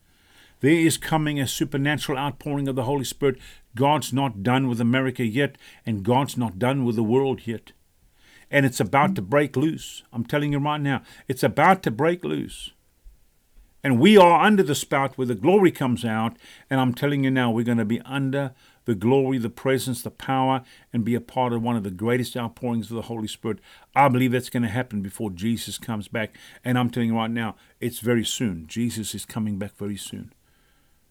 There 0.60 0.70
is 0.72 0.96
coming 0.96 1.40
a 1.40 1.46
supernatural 1.46 2.18
outpouring 2.18 2.68
of 2.68 2.76
the 2.76 2.84
Holy 2.84 3.04
Spirit. 3.04 3.38
God's 3.74 4.12
not 4.12 4.42
done 4.42 4.68
with 4.68 4.80
America 4.80 5.24
yet, 5.24 5.56
and 5.84 6.04
God's 6.04 6.36
not 6.36 6.58
done 6.58 6.84
with 6.84 6.96
the 6.96 7.02
world 7.02 7.46
yet. 7.46 7.72
And 8.50 8.64
it's 8.64 8.80
about 8.80 9.14
to 9.16 9.22
break 9.22 9.56
loose. 9.56 10.04
I'm 10.12 10.24
telling 10.24 10.52
you 10.52 10.58
right 10.58 10.80
now, 10.80 11.02
it's 11.26 11.42
about 11.42 11.82
to 11.82 11.90
break 11.90 12.22
loose. 12.22 12.72
And 13.84 13.98
we 13.98 14.16
are 14.16 14.44
under 14.44 14.62
the 14.62 14.76
spout 14.76 15.18
where 15.18 15.26
the 15.26 15.34
glory 15.34 15.72
comes 15.72 16.04
out. 16.04 16.36
And 16.70 16.80
I'm 16.80 16.94
telling 16.94 17.24
you 17.24 17.30
now, 17.30 17.50
we're 17.50 17.64
going 17.64 17.78
to 17.78 17.84
be 17.84 18.00
under 18.02 18.52
the 18.84 18.94
glory, 18.94 19.38
the 19.38 19.50
presence, 19.50 20.02
the 20.02 20.10
power, 20.10 20.62
and 20.92 21.04
be 21.04 21.14
a 21.14 21.20
part 21.20 21.52
of 21.52 21.62
one 21.62 21.76
of 21.76 21.82
the 21.82 21.90
greatest 21.90 22.36
outpourings 22.36 22.90
of 22.90 22.96
the 22.96 23.02
Holy 23.02 23.28
Spirit. 23.28 23.58
I 23.94 24.08
believe 24.08 24.32
that's 24.32 24.50
going 24.50 24.62
to 24.62 24.68
happen 24.68 25.02
before 25.02 25.30
Jesus 25.30 25.78
comes 25.78 26.08
back. 26.08 26.36
And 26.64 26.78
I'm 26.78 26.90
telling 26.90 27.10
you 27.10 27.16
right 27.16 27.30
now, 27.30 27.56
it's 27.80 27.98
very 27.98 28.24
soon. 28.24 28.66
Jesus 28.66 29.14
is 29.14 29.24
coming 29.24 29.58
back 29.58 29.76
very 29.76 29.96
soon. 29.96 30.32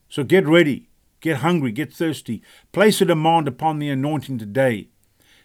So 0.08 0.24
get 0.24 0.48
ready, 0.48 0.90
get 1.20 1.38
hungry, 1.38 1.72
get 1.72 1.94
thirsty. 1.94 2.42
Place 2.72 3.02
a 3.02 3.06
demand 3.06 3.48
upon 3.48 3.80
the 3.80 3.90
anointing 3.90 4.38
today. 4.38 4.90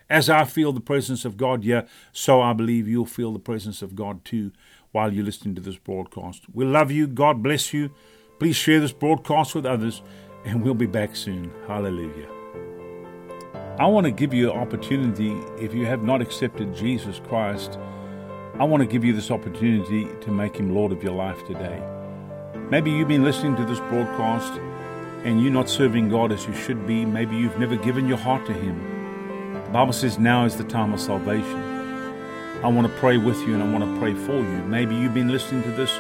As 0.09 0.31
I 0.31 0.45
feel 0.45 0.73
the 0.73 0.81
presence 0.81 1.25
of 1.25 1.37
God 1.37 1.65
yeah, 1.65 1.83
so 2.13 2.41
I 2.41 2.53
believe 2.53 2.87
you'll 2.87 3.07
feel 3.07 3.33
the 3.33 3.41
presence 3.41 3.83
of 3.83 3.97
God 3.97 4.25
too 4.25 4.53
while 4.97 5.13
you're 5.13 5.27
listening 5.27 5.55
to 5.55 5.61
this 5.61 5.77
broadcast. 5.77 6.45
We 6.55 6.65
love 6.65 6.91
you. 6.91 7.07
God 7.07 7.43
bless 7.43 7.75
you. 7.75 7.91
Please 8.39 8.57
share 8.57 8.81
this 8.81 8.93
broadcast 8.93 9.55
with 9.55 9.67
others, 9.67 10.01
and 10.47 10.63
we'll 10.63 10.73
be 10.73 10.87
back 10.87 11.15
soon. 11.15 11.53
Hallelujah. 11.67 12.27
I 13.79 13.85
want 13.89 14.07
to 14.07 14.11
give 14.11 14.33
you 14.33 14.51
an 14.51 14.57
opportunity 14.59 15.33
if 15.61 15.75
you 15.75 15.85
have 15.85 16.03
not 16.03 16.23
accepted 16.23 16.75
Jesus 16.75 17.21
Christ. 17.29 17.79
I 18.59 18.65
want 18.65 18.81
to 18.85 18.87
give 18.87 19.05
you 19.05 19.13
this 19.13 19.31
opportunity 19.31 20.09
to 20.23 20.31
make 20.31 20.57
him 20.57 20.75
Lord 20.75 20.93
of 20.93 21.03
your 21.03 21.13
life 21.13 21.47
today. 21.47 21.83
Maybe 22.71 22.91
you've 22.91 23.07
been 23.07 23.23
listening 23.23 23.55
to 23.57 23.67
this 23.67 23.81
broadcast 23.81 24.55
and 25.27 25.43
you're 25.43 25.53
not 25.53 25.69
serving 25.69 26.09
God 26.09 26.33
as 26.33 26.47
you 26.47 26.55
should 26.55 26.87
be. 26.87 27.05
Maybe 27.05 27.37
you've 27.37 27.59
never 27.59 27.77
given 27.77 28.09
your 28.09 28.17
heart 28.17 28.47
to 28.47 28.55
him. 28.55 28.81
The 29.67 29.71
Bible 29.73 29.93
says 29.93 30.19
now 30.19 30.47
is 30.47 30.57
the 30.57 30.65
time 30.65 30.95
of 30.95 31.01
salvation. 31.03 31.76
I 32.63 32.69
want 32.69 32.87
to 32.87 32.99
pray 32.99 33.19
with 33.19 33.39
you 33.47 33.53
and 33.53 33.63
I 33.63 33.71
want 33.71 33.85
to 33.85 34.01
pray 34.01 34.15
for 34.15 34.39
you. 34.39 34.65
Maybe 34.65 34.95
you've 34.95 35.13
been 35.13 35.29
listening 35.29 35.63
to 35.65 35.71
this 35.73 35.93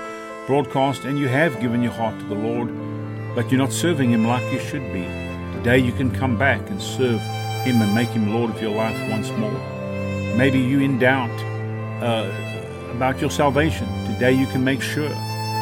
broadcast 0.46 1.04
and 1.04 1.18
you 1.18 1.28
have 1.28 1.60
given 1.60 1.82
your 1.82 1.92
heart 1.92 2.18
to 2.18 2.24
the 2.24 2.34
Lord, 2.34 2.68
but 3.34 3.50
you're 3.50 3.58
not 3.58 3.72
serving 3.72 4.10
Him 4.10 4.26
like 4.26 4.42
you 4.50 4.58
should 4.58 4.90
be. 4.92 5.02
Today 5.58 5.78
you 5.78 5.92
can 5.92 6.10
come 6.10 6.38
back 6.38 6.60
and 6.70 6.80
serve 6.80 7.20
Him 7.64 7.82
and 7.82 7.94
make 7.94 8.08
Him 8.08 8.32
Lord 8.32 8.50
of 8.50 8.60
your 8.62 8.74
life 8.74 8.98
once 9.10 9.30
more. 9.32 9.52
Maybe 10.36 10.58
you're 10.58 10.80
in 10.80 10.98
doubt 10.98 11.30
uh, 12.02 12.32
about 12.90 13.20
your 13.20 13.30
salvation. 13.30 13.86
Today 14.06 14.32
you 14.32 14.46
can 14.46 14.64
make 14.64 14.80
sure. 14.80 15.10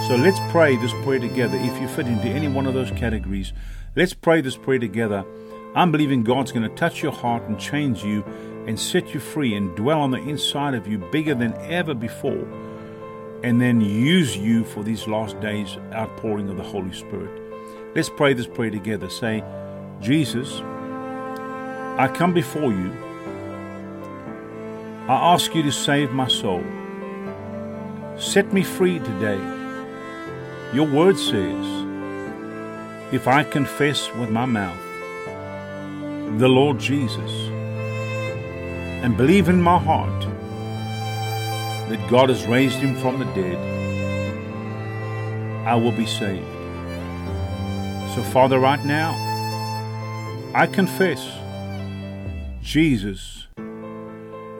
So 0.06 0.14
let's 0.16 0.38
pray 0.52 0.76
this 0.76 0.92
prayer 1.02 1.18
together. 1.18 1.56
If 1.58 1.80
you 1.80 1.88
fit 1.88 2.06
into 2.06 2.28
any 2.28 2.46
one 2.46 2.66
of 2.66 2.74
those 2.74 2.92
categories, 2.92 3.52
let's 3.96 4.14
pray 4.14 4.42
this 4.42 4.56
prayer 4.56 4.78
together. 4.78 5.24
I'm 5.74 5.90
believing 5.90 6.22
God's 6.22 6.52
going 6.52 6.68
to 6.68 6.74
touch 6.76 7.02
your 7.02 7.10
heart 7.10 7.42
and 7.44 7.58
change 7.58 8.04
you 8.04 8.24
and 8.66 8.78
set 8.78 9.12
you 9.14 9.20
free 9.20 9.54
and 9.54 9.74
dwell 9.76 10.00
on 10.00 10.10
the 10.10 10.18
inside 10.18 10.74
of 10.74 10.86
you 10.86 10.98
bigger 10.98 11.34
than 11.34 11.54
ever 11.70 11.94
before, 11.94 12.46
and 13.42 13.60
then 13.60 13.80
use 13.80 14.36
you 14.36 14.64
for 14.64 14.82
these 14.82 15.06
last 15.06 15.38
days 15.40 15.76
outpouring 15.92 16.48
of 16.48 16.56
the 16.56 16.62
Holy 16.62 16.92
Spirit. 16.92 17.42
Let's 17.94 18.08
pray 18.08 18.32
this 18.32 18.46
prayer 18.46 18.70
together. 18.70 19.08
Say, 19.10 19.44
Jesus, 20.00 20.60
I 21.96 22.10
come 22.14 22.32
before 22.32 22.72
you. 22.72 22.92
I 25.08 25.34
ask 25.34 25.54
you 25.54 25.62
to 25.62 25.70
save 25.70 26.10
my 26.12 26.28
soul. 26.28 26.64
Set 28.18 28.52
me 28.52 28.62
free 28.62 28.98
today. 28.98 29.38
Your 30.72 30.86
word 30.86 31.18
says, 31.18 31.66
if 33.12 33.28
I 33.28 33.44
confess 33.44 34.10
with 34.14 34.30
my 34.30 34.46
mouth 34.46 34.80
the 36.38 36.48
Lord 36.48 36.80
Jesus, 36.80 37.50
and 39.04 39.18
believe 39.18 39.50
in 39.50 39.60
my 39.60 39.78
heart 39.78 40.20
that 41.90 42.08
God 42.08 42.30
has 42.30 42.46
raised 42.46 42.78
him 42.78 42.96
from 42.96 43.18
the 43.18 43.26
dead, 43.34 43.58
I 45.66 45.74
will 45.74 45.92
be 45.92 46.06
saved. 46.06 46.42
So, 48.14 48.22
Father, 48.32 48.58
right 48.58 48.82
now, 48.86 49.12
I 50.54 50.66
confess, 50.66 51.22
Jesus, 52.62 53.46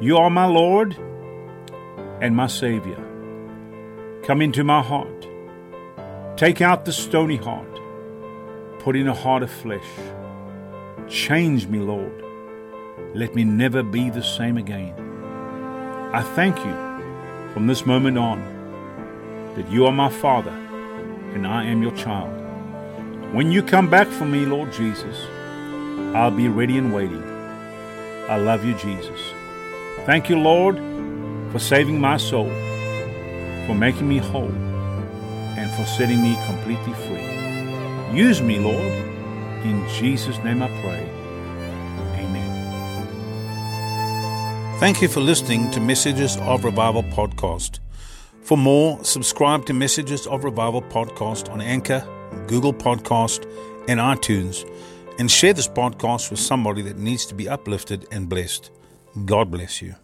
you 0.03 0.19
are 0.19 0.29
my 0.29 0.45
Lord 0.45 0.95
and 2.21 2.37
my 2.37 2.47
Savior. 2.47 3.03
Come 4.25 4.43
into 4.43 4.63
my 4.63 4.83
heart. 4.83 5.27
Take 6.37 6.61
out 6.61 6.85
the 6.85 6.93
stony 6.93 7.37
heart. 7.37 7.81
Put 8.81 8.95
in 8.95 9.09
a 9.09 9.15
heart 9.15 9.43
of 9.43 9.51
flesh. 9.51 9.89
Change 11.09 11.67
me, 11.67 11.79
Lord. 11.79 12.24
Let 13.15 13.35
me 13.35 13.45
never 13.45 13.83
be 13.83 14.11
the 14.11 14.23
same 14.23 14.57
again. 14.57 14.95
I 16.13 16.23
thank 16.23 16.57
you 16.59 16.75
from 17.53 17.67
this 17.67 17.87
moment 17.87 18.19
on 18.19 18.41
that 19.57 19.71
you 19.71 19.87
are 19.87 19.93
my 19.93 20.09
Father 20.09 20.51
and 21.35 21.47
I 21.47 21.65
am 21.65 21.83
your 21.83 21.93
child. 21.93 22.33
When 23.35 23.51
you 23.51 23.63
come 23.63 23.91
back 23.91 24.07
for 24.09 24.25
me, 24.25 24.47
Lord 24.47 24.73
Jesus, 24.73 25.27
I'll 26.15 26.31
be 26.31 26.49
ready 26.49 26.79
and 26.79 26.95
waiting. 26.95 27.23
I 28.29 28.37
love 28.37 28.65
you, 28.65 28.75
Jesus. 28.75 29.21
Thank 30.07 30.29
you, 30.29 30.39
Lord, 30.39 30.77
for 31.51 31.59
saving 31.59 32.01
my 32.01 32.17
soul, 32.17 32.49
for 33.67 33.75
making 33.75 34.09
me 34.09 34.19
whole, 34.19 34.53
and 35.57 35.71
for 35.73 35.85
setting 35.85 36.23
me 36.23 36.37
completely 36.47 36.93
free. 36.93 38.17
Use 38.17 38.41
me, 38.41 38.59
Lord. 38.59 38.93
In 39.65 39.85
Jesus' 39.89 40.39
name 40.45 40.63
I 40.63 40.69
pray. 40.83 41.24
Thank 44.85 45.01
you 45.01 45.09
for 45.09 45.21
listening 45.21 45.71
to 45.71 45.81
Messages 45.81 46.37
of 46.43 46.63
Revival 46.63 47.05
podcast. 47.05 47.79
For 48.43 48.59
more, 48.59 49.03
subscribe 49.03 49.65
to 49.65 49.73
Messages 49.73 50.27
of 50.27 50.45
Revival 50.45 50.83
podcast 50.83 51.51
on 51.51 51.63
Anchor, 51.63 52.07
Google 52.49 52.75
Podcast, 52.75 53.51
and 53.89 53.99
iTunes, 53.99 54.71
and 55.19 55.31
share 55.31 55.55
this 55.55 55.69
podcast 55.69 56.31
with 56.31 56.39
somebody 56.39 56.83
that 56.83 56.99
needs 56.99 57.25
to 57.25 57.35
be 57.35 57.49
uplifted 57.49 58.07
and 58.13 58.29
blessed. 58.29 58.73
God 59.25 59.51
bless 59.51 59.81
you. 59.81 59.95